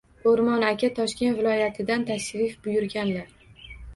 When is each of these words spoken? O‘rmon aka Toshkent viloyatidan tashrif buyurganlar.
O‘rmon 0.29 0.63
aka 0.69 0.87
Toshkent 0.99 1.35
viloyatidan 1.41 2.07
tashrif 2.09 2.57
buyurganlar. 2.69 3.39